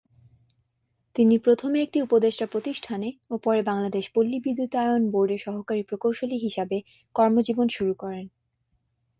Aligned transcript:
তিনি 1.15 1.35
প্রথমে 1.37 1.77
একটি 1.81 1.97
উপদেষ্টা 2.01 2.45
প্রতিষ্ঠানে 2.45 3.09
ও 3.29 3.35
পরে 3.37 3.61
বাংলাদেশ 3.61 4.05
পল্লী 4.15 4.37
বিদ্যুতায়ন 4.39 5.01
বোর্ডে 5.11 5.37
সহকারী 5.37 5.83
প্রকৌশলী 5.83 6.37
হিসাবে 6.37 6.77
কর্ম 7.15 7.35
জীবন 7.41 7.67
শুরু 7.67 7.93
করেন। 7.93 8.25